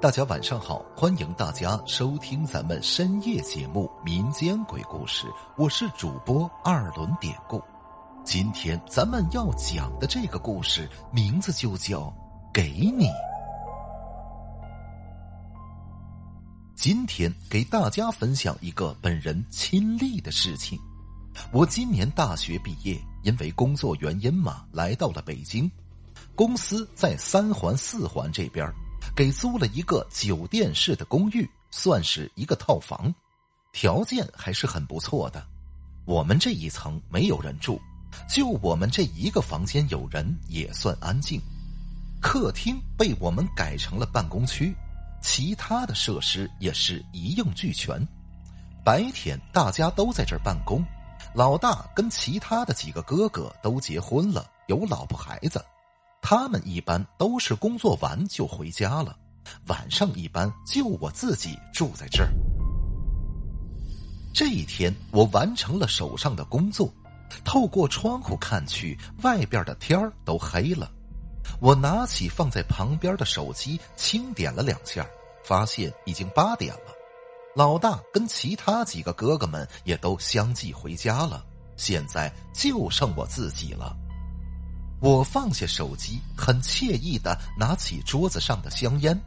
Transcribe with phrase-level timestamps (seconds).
[0.00, 5.26] 大家晚上好，欢迎大家收听咱们深夜节目《民间鬼故事》，
[5.56, 7.60] 我是主播二轮典故。
[8.24, 12.02] 今天咱们要讲的这个故事名字就叫
[12.54, 13.06] 《给你》。
[16.76, 20.78] 今天给大家分享一个本人亲历的事情。
[21.50, 25.68] 我今年大学毕业，因为工作原因嘛，来到了北京，
[26.36, 28.64] 公司在三环、四环这边。
[29.18, 33.12] 给租了一个酒店式的公寓，算是一个套房，
[33.72, 35.44] 条件还是很不错的。
[36.04, 37.80] 我们这一层没有人住，
[38.32, 41.42] 就我们这一个房间有人，也算安静。
[42.22, 44.72] 客厅被我们改成了办公区，
[45.20, 48.00] 其他的设施也是一应俱全。
[48.84, 50.80] 白天大家都在这儿办公，
[51.34, 55.60] 老大跟其他的几个哥哥都结婚了，有老婆孩子。
[56.20, 59.16] 他们一般都是工作完就回家了，
[59.66, 62.30] 晚上一般就我自己住在这儿。
[64.34, 66.92] 这一天，我完成了手上的工作，
[67.44, 70.90] 透过窗户看去，外边的天儿都黑了。
[71.60, 75.06] 我拿起放在旁边的手机，轻点了两下，
[75.42, 76.92] 发现已经八点了。
[77.56, 81.44] 老大跟其他几个哥哥们也都相继回家了，
[81.76, 83.96] 现在就剩我自己了。
[85.00, 89.18] 我放下手机，很惬意的拿起桌子上的香烟，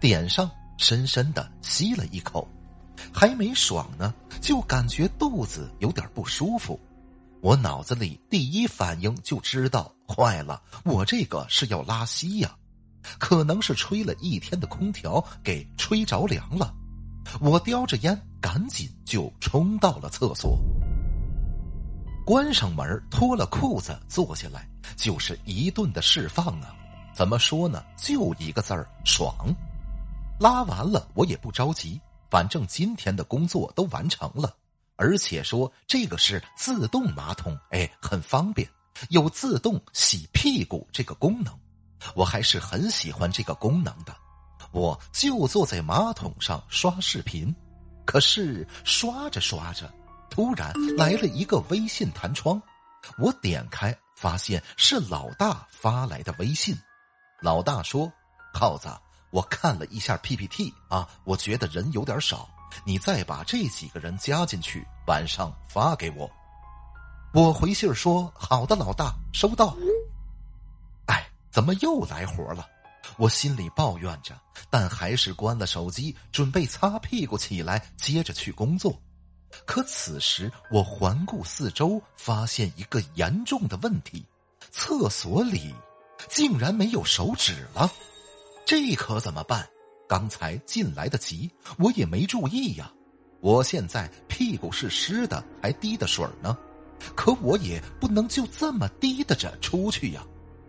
[0.00, 2.48] 点上，深深的吸了一口，
[3.12, 6.78] 还没爽呢，就感觉肚子有点不舒服。
[7.40, 12.54] 我脑子里第一反应就知道坏了，我这个是要拉稀呀，
[13.18, 16.74] 可能是吹了一天的空调给吹着凉了。
[17.40, 20.58] 我叼着烟，赶紧就冲到了厕所。
[22.26, 26.74] 关上门，脱了裤子，坐下来，就是一顿的释放啊！
[27.12, 27.84] 怎么说呢？
[27.96, 29.34] 就一个字儿：爽。
[30.38, 32.00] 拉完了，我也不着急，
[32.30, 34.54] 反正今天的工作都完成了，
[34.96, 38.68] 而且说这个是自动马桶，哎，很方便，
[39.10, 41.52] 有自动洗屁股这个功能，
[42.14, 44.16] 我还是很喜欢这个功能的。
[44.72, 47.54] 我就坐在马桶上刷视频，
[48.06, 49.92] 可是刷着刷着。
[50.30, 52.62] 突然来了一个微信弹窗，
[53.18, 56.76] 我点开发现是老大发来的微信。
[57.40, 58.12] 老大说
[58.52, 58.88] ：“耗子，
[59.30, 62.48] 我看了一下 PPT 啊，我觉得人有点少，
[62.84, 66.30] 你再把这几个人加进去，晚上发给我。”
[67.32, 69.76] 我回信说：“好的，老大，收到。”
[71.06, 72.66] 哎，怎么又来活了？
[73.16, 74.34] 我心里抱怨着，
[74.68, 79.00] 但还是关了手机，准备擦屁股起来，接着去工作。
[79.64, 84.24] 可此时，我环顾四周，发现一个严重的问题：
[84.70, 85.74] 厕所里
[86.28, 87.90] 竟然没有手纸了。
[88.64, 89.68] 这可怎么办？
[90.08, 92.92] 刚才进来的急，我也没注意呀。
[93.40, 96.56] 我现在屁股是湿的，还滴的水呢。
[97.14, 100.22] 可我也不能就这么滴的着出去呀。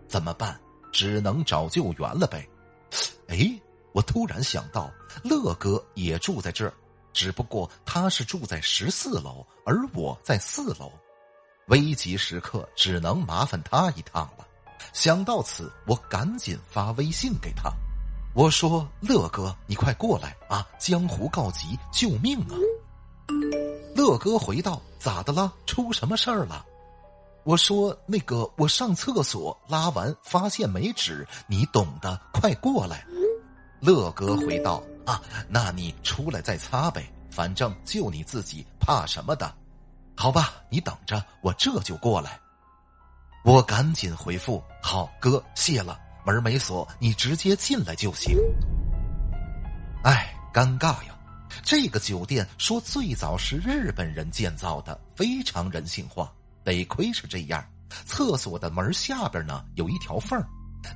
[0.08, 0.58] 怎么办？
[0.92, 2.48] 只能找救援了呗。
[3.28, 3.52] 哎，
[3.92, 4.90] 我突然想到，
[5.22, 6.72] 乐哥也住在这儿。
[7.12, 10.92] 只不过他是住在十四楼，而我在四楼，
[11.68, 14.46] 危急时刻只能麻烦他一趟了。
[14.92, 17.72] 想到此，我赶紧发微信给他，
[18.34, 20.66] 我说：“乐哥，你快过来啊！
[20.78, 22.56] 江湖告急，救命啊！”
[23.94, 25.52] 乐哥回道：“咋的了？
[25.66, 26.66] 出什么事儿了？”
[27.44, 33.06] 我说：“那个，我上厕所拉完发现没纸，你懂的，快过来。”
[33.80, 34.82] 乐哥回道。
[35.04, 39.52] 啊，那你出来再擦呗，反正就你自己，怕什么的？
[40.16, 42.38] 好吧，你等着，我这就过来。
[43.44, 45.98] 我赶紧回复：好哥，谢了。
[46.24, 48.36] 门没锁，你直接进来就行。
[50.04, 51.18] 哎，尴尬呀！
[51.64, 56.32] 这个酒店说最早是日本人建造的，非常人性化。
[56.62, 57.64] 得亏是这样，
[58.06, 60.40] 厕所的门下边呢有一条缝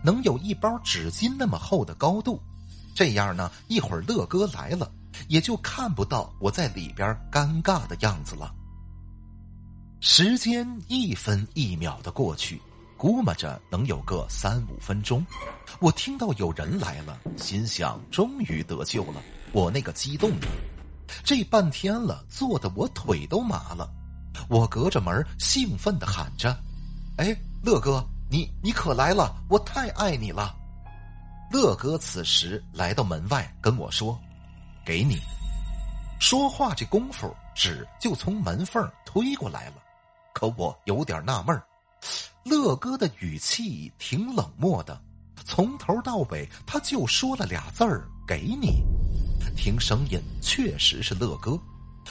[0.04, 2.40] 能有一包纸巾那么厚的高度。
[2.96, 4.90] 这样呢，一会儿乐哥来了，
[5.28, 8.50] 也就看不到我在里边尴尬的样子了。
[10.00, 12.58] 时间一分一秒的过去，
[12.96, 15.22] 估摸着能有个三五分钟，
[15.78, 19.20] 我听到有人来了，心想终于得救了。
[19.52, 20.46] 我那个激动的，
[21.22, 23.92] 这半天了，坐的我腿都麻了。
[24.48, 26.58] 我隔着门兴奋的喊着
[27.18, 30.56] ：“哎，乐哥，你你可来了，我太爱你了。”
[31.50, 34.18] 乐哥此时来到门外跟我说
[34.84, 35.18] ：“给你。”
[36.18, 39.74] 说话这功夫，纸就从门缝推过来了。
[40.34, 41.62] 可我有点纳闷
[42.44, 45.00] 乐哥的语气挺冷漠的，
[45.44, 48.82] 从头到尾他就说了俩字儿：“给你。”
[49.56, 51.58] 听声音确实是乐哥。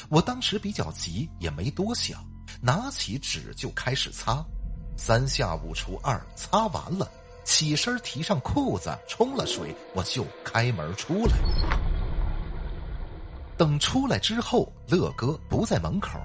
[0.10, 2.24] 我当时比较急，也没多想，
[2.62, 4.44] 拿起纸就开始擦。
[4.98, 7.10] 三下五除二，擦完了，
[7.46, 11.38] 起身提上裤子，冲了水，我就开门出来。
[13.56, 16.20] 等出来之后，乐哥不在门口，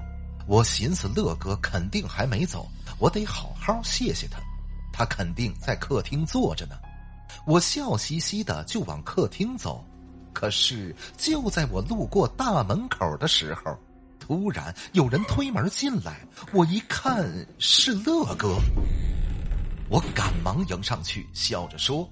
[0.48, 2.66] 我寻思乐哥肯定还没走，
[2.98, 4.40] 我得好好谢谢他。
[4.92, 6.74] 他肯定在客厅坐着呢。
[7.46, 9.84] 我笑嘻嘻的就往客厅走，
[10.32, 13.78] 可是就在我路过大门口的时候。
[14.18, 16.20] 突然有人推门进来，
[16.52, 17.26] 我一看
[17.58, 18.56] 是乐哥，
[19.90, 22.08] 我赶忙迎上去，笑着说：“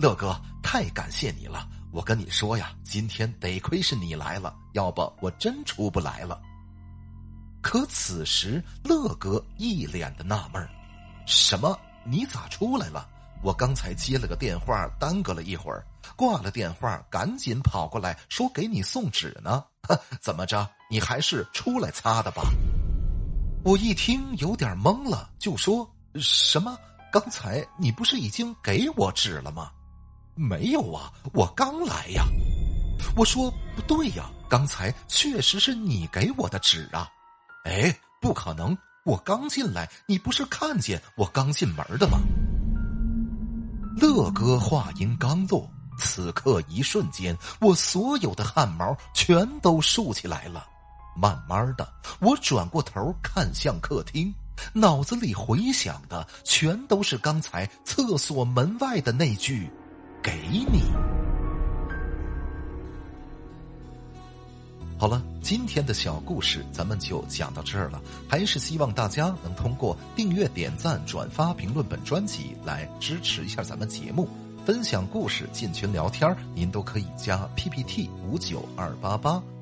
[0.00, 1.68] 乐哥，太感谢你了！
[1.92, 6.40] 我跟你说呀，今天得亏是你来了，要不我真出不来了。”
[7.60, 10.66] 可此时乐哥一脸的纳闷
[11.26, 11.78] 什么？
[12.02, 13.06] 你咋出来了？
[13.42, 15.84] 我刚才接了个电话，耽搁了一会儿，
[16.16, 19.62] 挂了电话，赶紧跑过来，说给你送纸呢。
[20.18, 20.66] 怎么着？
[20.88, 22.42] 你还是出来擦的吧？
[23.64, 25.86] 我一听有点懵了，就说
[26.16, 26.74] ：“什么？
[27.12, 29.70] 刚才你不是已经给我纸了吗
[30.34, 32.24] ？”“没有啊，我刚来呀。”
[33.16, 37.08] 我说：“不对呀，刚才确实是你给我的纸啊。
[37.64, 38.76] ”“哎，不可能！
[39.04, 42.18] 我刚进来，你不是看见我刚进门的吗？”
[44.00, 45.68] 乐哥话音刚落。
[46.00, 50.64] 此刻一瞬间，我所有的汗毛全都竖起来了。
[51.16, 54.32] 慢慢的，我转过头看向客厅，
[54.72, 59.70] 脑子里回想的全都是刚才厕所门外的那句
[60.22, 60.32] “给
[60.72, 60.82] 你”。
[65.00, 68.02] 好了，今天的小故事咱们就讲到这儿了。
[68.28, 74.28] 还是希望大家能通过订阅、点赞、转发、评论本专辑来支持一下咱们节目。
[74.66, 79.40] 分享故事、进群聊天您都可以加 PPT 五九二八八。